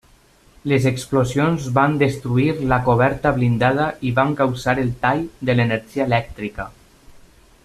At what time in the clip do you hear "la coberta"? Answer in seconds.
2.73-3.35